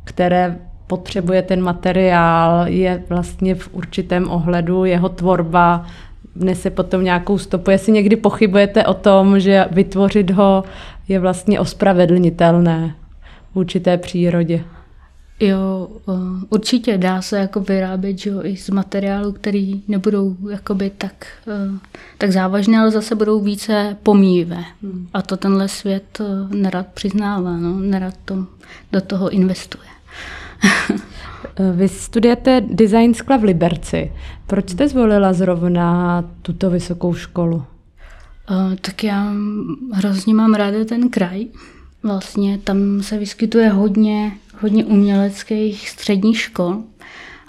které 0.03 0.57
potřebuje 0.87 1.41
ten 1.41 1.61
materiál, 1.61 2.67
je 2.67 3.03
vlastně 3.09 3.55
v 3.55 3.69
určitém 3.71 4.29
ohledu 4.29 4.85
jeho 4.85 5.09
tvorba 5.09 5.85
nese 6.35 6.69
potom 6.69 7.03
nějakou 7.03 7.37
stopu. 7.37 7.71
Jestli 7.71 7.91
někdy 7.91 8.15
pochybujete 8.15 8.85
o 8.85 8.93
tom, 8.93 9.39
že 9.39 9.65
vytvořit 9.71 10.31
ho 10.31 10.63
je 11.07 11.19
vlastně 11.19 11.59
ospravedlnitelné 11.59 12.95
v 13.53 13.55
určité 13.55 13.97
přírodě. 13.97 14.63
Jo, 15.43 15.89
určitě 16.49 16.97
dá 16.97 17.21
se 17.21 17.37
jako 17.37 17.59
vyrábět 17.59 18.17
že 18.17 18.29
jo, 18.29 18.39
i 18.43 18.57
z 18.57 18.69
materiálu, 18.69 19.31
který 19.31 19.83
nebudou 19.87 20.37
jakoby 20.51 20.91
tak, 20.97 21.27
e, 21.47 21.79
tak 22.17 22.31
závažné, 22.31 22.79
ale 22.79 22.91
zase 22.91 23.15
budou 23.15 23.41
více 23.41 23.97
pomíjivé. 24.03 24.63
Hmm. 24.81 25.07
A 25.13 25.21
to 25.21 25.37
tenhle 25.37 25.67
svět 25.67 26.21
e, 26.21 26.55
nerad 26.55 26.87
přiznává, 26.87 27.57
no, 27.57 27.79
nerad 27.79 28.13
to, 28.25 28.45
do 28.91 29.01
toho 29.01 29.29
investuje. 29.29 29.87
Vy 31.73 31.89
studujete 31.89 32.61
design 32.67 33.13
skla 33.13 33.37
v 33.37 33.43
Liberci. 33.43 34.11
Proč 34.47 34.69
jste 34.69 34.87
zvolila 34.87 35.33
zrovna 35.33 36.23
tuto 36.41 36.69
vysokou 36.69 37.13
školu? 37.13 37.63
Tak 38.81 39.03
já 39.03 39.33
hrozně 39.93 40.33
mám 40.33 40.53
ráda 40.53 40.85
ten 40.85 41.09
kraj. 41.09 41.45
Vlastně 42.03 42.57
tam 42.57 43.03
se 43.03 43.17
vyskytuje 43.17 43.69
hodně 43.69 44.31
hodně 44.63 44.85
uměleckých 44.85 45.89
středních 45.89 46.39
škol 46.39 46.83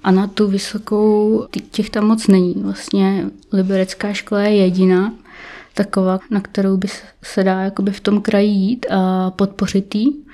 a 0.02 0.10
na 0.10 0.26
tu 0.26 0.48
vysokou 0.48 1.46
těch 1.70 1.90
tam 1.90 2.06
moc 2.06 2.26
není. 2.26 2.54
Vlastně 2.56 3.24
liberecká 3.52 4.12
škola 4.12 4.40
je 4.40 4.56
jediná 4.56 5.12
taková, 5.74 6.20
na 6.30 6.40
kterou 6.40 6.76
by 6.76 6.88
se 7.22 7.44
dá 7.44 7.60
jakoby 7.60 7.90
v 7.90 8.00
tom 8.00 8.20
kraji 8.20 8.50
jít 8.50 8.86
a 8.90 9.30
podpořit 9.30 9.94
jí. 9.94 10.24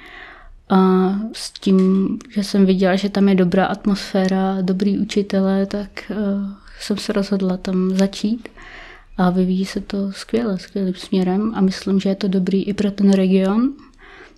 A 0.68 1.10
s 1.32 1.50
tím, 1.50 2.08
že 2.30 2.44
jsem 2.44 2.66
viděla, 2.66 2.96
že 2.96 3.08
tam 3.08 3.28
je 3.28 3.34
dobrá 3.34 3.66
atmosféra, 3.66 4.58
dobrý 4.62 4.98
učitelé, 4.98 5.66
tak 5.66 5.90
uh, 6.10 6.16
jsem 6.80 6.96
se 6.96 7.12
rozhodla 7.12 7.56
tam 7.56 7.90
začít. 7.90 8.48
A 9.16 9.30
vyvíjí 9.30 9.64
se 9.64 9.80
to 9.80 10.12
skvěle, 10.12 10.58
skvělým 10.58 10.94
směrem 10.94 11.52
a 11.54 11.60
myslím, 11.60 12.00
že 12.00 12.08
je 12.08 12.14
to 12.14 12.28
dobrý 12.28 12.62
i 12.62 12.74
pro 12.74 12.90
ten 12.90 13.12
region, 13.12 13.72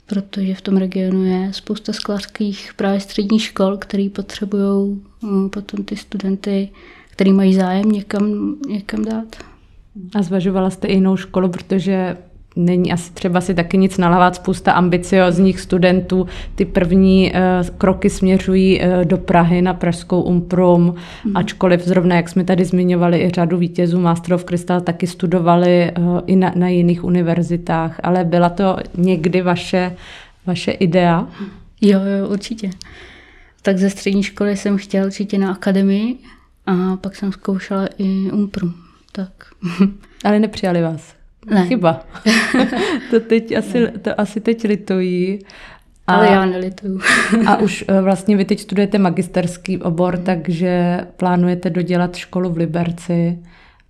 protože 0.06 0.54
v 0.54 0.61
tom 0.61 0.76
regionu 0.76 1.25
je 1.25 1.52
spousta 1.52 1.92
sklářských 1.92 2.75
právě 2.76 3.00
středních 3.00 3.42
škol, 3.42 3.76
který 3.76 4.09
potřebují 4.09 5.00
mm, 5.23 5.50
potom 5.50 5.85
ty 5.85 5.97
studenty, 5.97 6.68
který 7.11 7.32
mají 7.32 7.54
zájem 7.54 7.92
někam, 7.92 8.56
někam 8.68 9.04
dát. 9.04 9.37
A 10.14 10.23
zvažovala 10.23 10.71
jste 10.71 10.88
i 10.88 10.94
jinou 10.94 11.16
školu, 11.16 11.49
protože 11.49 12.16
není 12.56 12.92
asi 12.92 13.12
třeba 13.12 13.40
si 13.40 13.54
taky 13.54 13.78
nic 13.78 13.99
nalavat, 13.99 14.35
spousta 14.35 14.73
ambiciozních 14.73 15.61
studentů. 15.61 16.26
Ty 16.54 16.64
první 16.64 17.32
uh, 17.32 17.68
kroky 17.78 18.11
směřují 18.11 18.80
uh, 18.80 19.04
do 19.04 19.18
Prahy 19.18 19.62
na 19.62 19.75
Pražskou 19.75 20.23
Umprum, 20.23 20.94
mm. 21.25 21.37
ačkoliv 21.37 21.85
zrovna, 21.85 22.16
jak 22.16 22.28
jsme 22.28 22.44
tady 22.44 22.64
zmiňovali, 22.64 23.23
i 23.23 23.30
řadu 23.30 23.59
vítězů 23.59 24.00
Master 24.00 24.35
of 24.35 24.44
Crystal 24.44 24.80
taky 24.80 25.06
studovali 25.06 25.90
uh, 25.99 26.21
i 26.26 26.37
na, 26.37 26.52
na 26.54 26.68
jiných 26.68 27.04
univerzitách, 27.04 28.00
ale 28.02 28.25
byla 28.25 28.49
to 28.49 28.76
někdy 28.97 29.42
vaše, 29.42 29.97
vaše 30.47 30.71
idea? 30.71 31.28
Jo, 31.80 32.00
jo, 32.00 32.28
určitě. 32.28 32.71
Tak 33.62 33.78
ze 33.78 33.90
střední 33.90 34.23
školy 34.23 34.56
jsem 34.56 34.78
chtěla 34.78 35.06
určitě 35.06 35.38
na 35.38 35.52
akademii 35.52 36.18
a 36.66 36.97
pak 36.97 37.16
jsem 37.16 37.32
zkoušela 37.32 37.88
i 37.99 38.30
Umprum. 38.32 38.75
Tak. 39.12 39.30
Ale 40.25 40.38
nepřijali 40.38 40.82
vás? 40.82 41.22
Ne. 41.51 41.67
Chyba. 41.67 42.01
to, 43.11 43.21
teď 43.21 43.57
asi, 43.57 43.89
to 44.03 44.21
asi 44.21 44.41
teď 44.41 44.65
litují. 44.65 45.39
A, 46.07 46.15
Ale 46.15 46.27
já 46.27 46.47
nelituju. 46.47 47.01
a 47.47 47.57
už 47.57 47.85
eh, 47.89 48.01
vlastně 48.01 48.37
vy 48.37 48.45
teď 48.45 48.61
studujete 48.61 48.99
magisterský 48.99 49.79
obor, 49.79 50.19
takže 50.19 51.01
plánujete 51.17 51.71
dodělat 51.71 52.17
školu 52.17 52.51
v 52.51 52.57
Liberci 52.57 53.39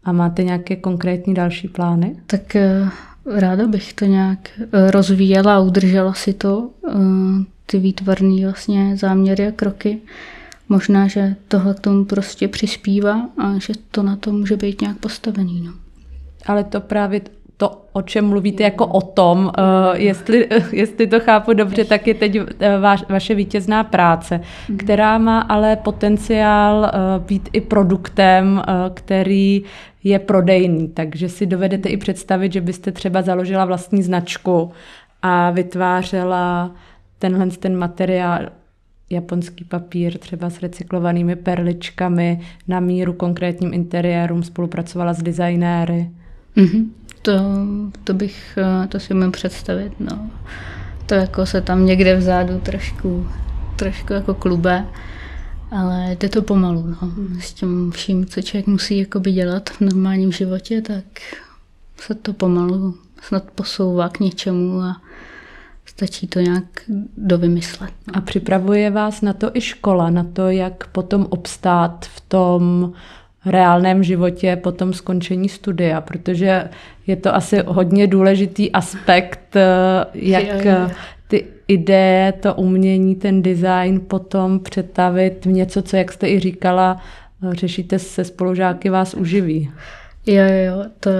a 0.04 0.12
máte 0.12 0.42
nějaké 0.42 0.76
konkrétní 0.76 1.34
další 1.34 1.68
plány? 1.68 2.16
Tak 2.26 2.56
eh, 2.56 2.88
ráda 3.26 3.66
bych 3.66 3.92
to 3.92 4.04
nějak 4.04 4.38
eh, 4.60 4.90
rozvíjela 4.90 5.56
a 5.56 5.60
udržela 5.60 6.14
si 6.14 6.32
to, 6.32 6.70
ty 7.66 7.78
výtvarné 7.78 8.44
vlastně 8.44 8.96
záměry 8.96 9.46
a 9.46 9.50
kroky. 9.50 9.98
Možná, 10.68 11.08
že 11.08 11.36
tohle 11.48 11.74
k 11.74 11.80
tomu 11.80 12.04
prostě 12.04 12.48
přispívá 12.48 13.28
a 13.38 13.58
že 13.58 13.72
to 13.90 14.02
na 14.02 14.16
to 14.16 14.32
může 14.32 14.56
být 14.56 14.80
nějak 14.80 14.98
postavený. 14.98 15.62
No. 15.66 15.72
Ale 16.46 16.64
to 16.64 16.80
právě 16.80 17.20
to, 17.62 17.82
o 17.92 18.02
čem 18.02 18.28
mluvíte 18.28 18.62
jako 18.62 18.86
o 18.86 19.00
tom, 19.00 19.38
uh, 19.44 19.52
jestli, 19.94 20.48
jestli 20.72 21.06
to 21.06 21.20
chápu 21.20 21.52
dobře, 21.52 21.84
tak 21.84 22.06
je 22.06 22.14
teď 22.14 22.38
vaš, 22.80 23.04
vaše 23.08 23.34
vítězná 23.34 23.84
práce, 23.84 24.40
mm. 24.68 24.76
která 24.76 25.18
má 25.18 25.40
ale 25.40 25.76
potenciál 25.76 26.78
uh, 26.80 27.24
být 27.24 27.48
i 27.52 27.60
produktem, 27.60 28.62
uh, 28.68 28.94
který 28.94 29.62
je 30.04 30.18
prodejný. 30.18 30.88
Takže 30.88 31.28
si 31.28 31.46
dovedete 31.46 31.88
i 31.88 31.96
představit, 31.96 32.52
že 32.52 32.60
byste 32.60 32.92
třeba 32.92 33.22
založila 33.22 33.64
vlastní 33.64 34.02
značku 34.02 34.72
a 35.22 35.50
vytvářela 35.50 36.70
tenhle 37.18 37.46
ten 37.46 37.78
materiál 37.78 38.40
japonský 39.10 39.64
papír 39.64 40.18
třeba 40.18 40.50
s 40.50 40.62
recyklovanými 40.62 41.36
perličkami 41.36 42.40
na 42.68 42.80
míru 42.80 43.12
konkrétním 43.12 43.74
interiérům, 43.74 44.42
spolupracovala 44.42 45.12
s 45.12 45.22
designéry. 45.22 46.10
Mm-hmm. 46.56 46.88
To, 47.22 47.32
to 48.04 48.14
bych, 48.14 48.58
eh, 48.58 48.86
to 48.86 49.00
si 49.00 49.14
umím 49.14 49.32
představit, 49.32 49.92
no. 50.00 50.30
To 51.06 51.14
jako 51.14 51.46
se 51.46 51.60
tam 51.60 51.86
někde 51.86 52.16
vzadu 52.16 52.60
trošku, 52.60 53.28
trošku 53.76 54.12
jako 54.12 54.34
klube, 54.34 54.86
ale 55.70 56.16
jde 56.20 56.28
to 56.28 56.42
pomalu, 56.42 56.86
no. 56.86 56.98
Mhm. 57.02 57.40
S 57.40 57.52
tím 57.52 57.90
vším, 57.90 58.26
co 58.26 58.42
člověk 58.42 58.66
musí 58.66 58.98
jakoby 58.98 59.32
dělat 59.32 59.70
v 59.70 59.80
normálním 59.80 60.32
životě, 60.32 60.82
tak 60.82 61.04
se 62.00 62.14
to 62.14 62.32
pomalu 62.32 62.94
snad 63.22 63.50
posouvá 63.54 64.08
k 64.08 64.20
něčemu 64.20 64.80
a 64.80 65.02
stačí 65.86 66.26
to 66.26 66.40
nějak 66.40 66.64
dovymyslet. 67.16 67.92
No. 68.06 68.16
A 68.16 68.20
připravuje 68.20 68.90
vás 68.90 69.20
na 69.20 69.32
to 69.32 69.50
i 69.54 69.60
škola, 69.60 70.10
na 70.10 70.24
to, 70.32 70.50
jak 70.50 70.86
potom 70.86 71.26
obstát 71.30 72.06
v 72.06 72.20
tom 72.20 72.92
reálném 73.46 74.02
životě 74.02 74.56
po 74.56 74.72
tom 74.72 74.92
skončení 74.92 75.48
studia, 75.48 76.00
protože 76.00 76.64
je 77.06 77.16
to 77.16 77.34
asi 77.34 77.62
hodně 77.66 78.06
důležitý 78.06 78.72
aspekt, 78.72 79.56
eh, 79.56 80.04
jak 80.14 80.66
ty 81.28 81.46
ideje, 81.68 82.32
to 82.32 82.54
umění, 82.54 83.14
ten 83.14 83.42
design 83.42 84.00
potom 84.00 84.60
přetavit 84.60 85.46
v 85.46 85.48
něco, 85.48 85.82
co, 85.82 85.96
jak 85.96 86.12
jste 86.12 86.28
i 86.28 86.40
říkala, 86.40 87.02
eh, 87.50 87.54
řešíte 87.54 87.98
se 87.98 88.24
spolužáky, 88.24 88.90
vás 88.90 89.14
uživí. 89.14 89.70
Jo, 90.26 90.44
jo, 90.44 90.84
to, 91.00 91.10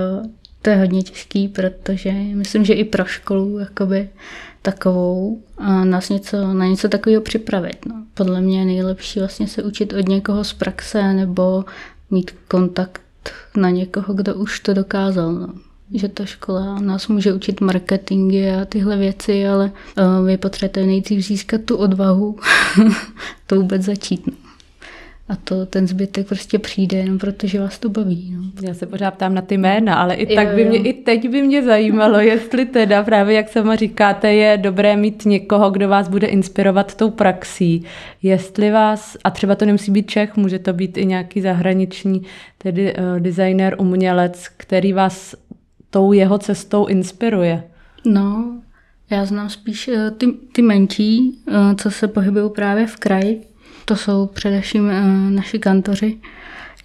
to 0.63 0.71
je 0.71 0.77
hodně 0.77 1.03
těžký, 1.03 1.49
protože 1.49 2.13
myslím, 2.13 2.65
že 2.65 2.75
i 2.75 2.85
pro 2.85 3.05
školu 3.05 3.59
jakoby 3.59 4.09
takovou 4.63 5.43
a 5.59 5.85
nás 5.85 6.09
něco, 6.09 6.55
na 6.55 6.67
něco 6.67 6.89
takového 6.89 7.23
připravit. 7.23 7.87
No. 7.87 7.95
Podle 8.15 8.41
mě 8.41 8.59
je 8.59 8.65
nejlepší 8.65 9.19
vlastně 9.19 9.49
se 9.49 9.63
učit 9.63 9.93
od 9.93 10.09
někoho 10.09 10.45
z 10.45 10.53
praxe 10.53 11.13
nebo 11.13 11.65
mít 12.13 12.31
kontakt 12.49 13.03
na 13.57 13.71
někoho, 13.71 14.15
kdo 14.15 14.35
už 14.35 14.61
to 14.61 14.75
dokázal. 14.75 15.33
No. 15.33 15.49
Že 15.95 16.09
ta 16.09 16.25
škola 16.25 16.81
nás 16.81 17.09
může 17.09 17.33
učit 17.33 17.61
marketingy 17.61 18.51
a 18.51 18.65
tyhle 18.65 18.97
věci, 18.97 19.49
ale 19.49 19.73
uh, 20.21 20.27
vy 20.27 20.37
potřebujete 20.37 20.87
nejdřív 20.87 21.27
získat 21.27 21.61
tu 21.65 21.77
odvahu 21.77 22.39
to 23.47 23.57
vůbec 23.57 23.83
začít. 23.83 24.27
No. 24.27 24.42
A 25.33 25.37
to 25.45 25.67
ten 25.67 25.87
zbytek 25.87 26.29
prostě 26.29 26.59
přijde 26.59 26.99
jenom 26.99 27.19
protože 27.19 27.61
vás 27.61 27.79
to 27.79 27.89
baví. 27.89 28.35
No. 28.37 28.69
Já 28.69 28.75
se 28.75 28.87
pořád 28.87 29.11
ptám 29.11 29.35
na 29.35 29.43
ty 29.43 29.59
jména, 29.59 29.95
ale 29.95 30.15
i 30.15 30.33
jo, 30.33 30.37
tak 30.37 30.55
by 30.55 30.65
mě, 30.65 30.79
jo. 30.79 30.85
i 30.85 30.93
teď 30.93 31.29
by 31.29 31.43
mě 31.43 31.63
zajímalo, 31.63 32.19
jestli 32.21 32.67
teda 32.67 33.03
právě, 33.03 33.37
jak 33.37 33.49
sama 33.49 33.77
říkáte, 33.77 34.33
je 34.35 34.59
dobré 34.59 34.97
mít 34.97 35.25
někoho, 35.25 35.71
kdo 35.71 35.89
vás 35.89 36.09
bude 36.09 36.27
inspirovat 36.27 36.95
tou 36.95 37.11
praxí. 37.11 37.85
Jestli 38.23 38.71
vás, 38.71 39.17
a 39.25 39.31
třeba 39.31 39.55
to 39.55 39.65
nemusí 39.65 39.91
být 39.93 40.11
Čech, 40.11 40.37
může 40.37 40.59
to 40.59 40.73
být 40.73 40.97
i 40.99 41.07
nějaký 41.07 41.41
zahraniční, 41.41 42.23
tedy 42.59 42.95
uh, 42.95 43.21
designer, 43.21 43.77
umělec, 43.79 44.49
který 44.57 44.93
vás 44.93 45.35
tou 45.91 46.13
jeho 46.13 46.39
cestou 46.39 46.87
inspiruje. 46.87 47.63
No, 48.07 48.61
já 49.11 49.25
znám 49.25 49.51
spíš 49.51 49.89
uh, 49.89 49.95
ty, 50.19 50.27
ty 50.53 50.63
menší, 50.63 51.43
uh, 51.49 51.75
co 51.75 51.91
se 51.91 52.09
pohybují 52.09 52.51
právě 52.51 52.87
v 52.87 52.97
kraji, 52.97 53.52
to 53.85 53.97
jsou 53.97 54.27
především 54.27 54.91
eh, 54.91 55.31
naši 55.31 55.59
kantoři, 55.59 56.19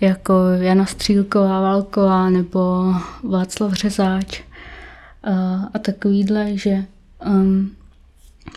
jako 0.02 0.34
Jana 0.60 0.86
Střílková, 0.86 1.62
Valková 1.62 2.30
nebo 2.30 2.94
Václav 3.24 3.74
Řezáč 3.74 4.42
a, 5.24 5.30
eh, 5.30 5.70
a 5.74 5.80
takovýhle, 5.80 6.58
že 6.58 6.86
um, 7.26 7.72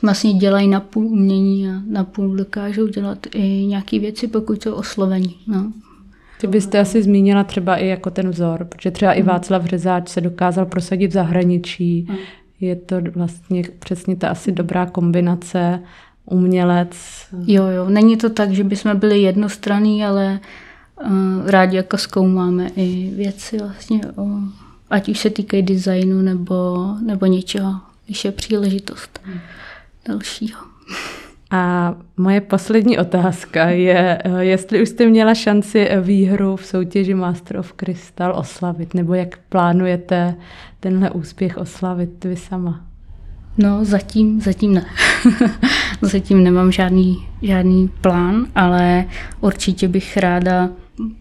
vlastně 0.02 0.32
dělají 0.32 0.68
na 0.68 0.80
půl 0.80 1.06
umění 1.06 1.68
a 1.68 1.72
na 1.86 2.04
půl 2.04 2.36
dokážou 2.36 2.86
dělat 2.86 3.26
i 3.34 3.66
nějaké 3.66 3.98
věci, 3.98 4.28
pokud 4.28 4.62
jsou 4.62 4.74
oslovení. 4.74 5.36
No. 5.46 5.72
Ty 6.40 6.46
byste 6.46 6.78
asi 6.78 7.02
zmínila 7.02 7.44
třeba 7.44 7.76
i 7.76 7.86
jako 7.86 8.10
ten 8.10 8.30
vzor, 8.30 8.64
protože 8.64 8.90
třeba 8.90 9.12
i 9.12 9.20
mhm. 9.22 9.28
Václav 9.28 9.64
Řezáč 9.64 10.08
se 10.08 10.20
dokázal 10.20 10.66
prosadit 10.66 11.08
v 11.08 11.12
zahraničí. 11.12 12.06
Mm. 12.08 12.16
Je 12.60 12.76
to 12.76 12.96
vlastně 13.14 13.62
přesně 13.78 14.16
ta 14.16 14.28
asi 14.28 14.52
dobrá 14.52 14.86
kombinace 14.86 15.82
umělec. 16.30 16.96
Jo, 17.46 17.66
jo, 17.66 17.88
není 17.88 18.16
to 18.16 18.30
tak, 18.30 18.50
že 18.50 18.64
bychom 18.64 18.96
byli 18.96 19.22
jednostranní, 19.22 20.04
ale 20.04 20.40
uh, 21.02 21.50
rádi 21.50 21.76
jako 21.76 21.98
zkoumáme 21.98 22.70
i 22.76 23.12
věci 23.16 23.58
vlastně, 23.58 24.00
o, 24.16 24.26
ať 24.90 25.08
už 25.08 25.18
se 25.18 25.30
týkají 25.30 25.62
designu 25.62 26.22
nebo, 26.22 26.86
nebo 27.06 27.26
něčeho, 27.26 27.80
když 28.06 28.24
je 28.24 28.32
příležitost 28.32 29.20
hmm. 29.24 29.38
dalšího. 30.08 30.70
A 31.50 31.94
moje 32.16 32.40
poslední 32.40 32.98
otázka 32.98 33.68
je, 33.68 34.22
eh, 34.24 34.44
jestli 34.44 34.82
už 34.82 34.88
jste 34.88 35.06
měla 35.06 35.34
šanci 35.34 35.88
výhru 36.00 36.56
v 36.56 36.66
soutěži 36.66 37.14
Master 37.14 37.56
of 37.56 37.72
Crystal 37.72 38.34
oslavit, 38.36 38.94
nebo 38.94 39.14
jak 39.14 39.38
plánujete 39.38 40.34
tenhle 40.80 41.10
úspěch 41.10 41.56
oslavit 41.56 42.24
vy 42.24 42.36
sama? 42.36 42.89
No, 43.62 43.84
zatím, 43.84 44.40
zatím 44.40 44.74
ne. 44.74 44.86
zatím 46.02 46.44
nemám 46.44 46.72
žádný, 46.72 47.26
žádný 47.42 47.88
plán, 47.88 48.46
ale 48.54 49.04
určitě 49.40 49.88
bych 49.88 50.16
ráda 50.16 50.68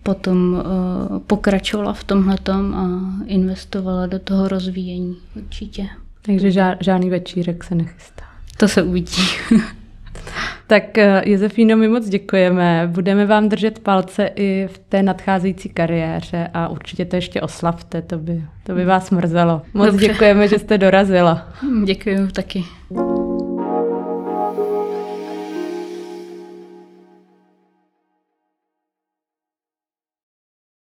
potom 0.04 0.54
uh, 0.54 1.20
pokračovala 1.20 1.94
v 1.94 2.04
tomhle 2.04 2.38
a 2.76 2.88
investovala 3.26 4.08
do 4.08 4.20
toho 4.20 4.48
rozvíjení. 4.48 5.18
Určitě. 5.36 5.88
Takže 6.22 6.52
žádný 6.80 7.10
večírek 7.10 7.64
se 7.64 7.76
nechystá. 7.76 8.24
To 8.58 8.68
se 8.68 8.84
uvidí. 8.84 9.24
Tak 10.70 10.98
eh, 10.98 11.22
Josefíno, 11.26 11.78
my 11.78 11.88
moc 11.88 12.10
děkujeme. 12.10 12.90
Budeme 12.92 13.26
vám 13.26 13.50
držet 13.50 13.80
palce 13.80 14.30
i 14.36 14.68
v 14.72 14.78
té 14.78 15.04
nadcházející 15.04 15.70
kariéře 15.70 16.50
a 16.54 16.68
určitě 16.68 17.06
to 17.06 17.16
ještě 17.16 17.42
oslavte, 17.42 18.02
to 18.02 18.18
by, 18.18 18.44
to 18.64 18.76
by 18.76 18.86
vás 18.86 19.12
mrzelo. 19.12 19.62
Moc 19.74 19.86
Dobře. 19.88 20.08
děkujeme, 20.08 20.48
že 20.48 20.60
jste 20.60 20.78
dorazila. 20.78 21.48
Děkuji 21.86 22.28
taky. 22.34 22.64